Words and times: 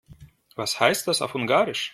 Was 0.55 0.79
heißt 0.79 1.07
das 1.07 1.21
auf 1.21 1.35
Ungarisch? 1.35 1.89